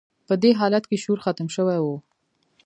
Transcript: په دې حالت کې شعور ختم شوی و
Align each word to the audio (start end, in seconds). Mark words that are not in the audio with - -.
په 0.27 0.33
دې 0.41 0.51
حالت 0.59 0.83
کې 0.89 0.97
شعور 1.03 1.19
ختم 1.25 1.47
شوی 1.55 1.77
و 1.81 1.85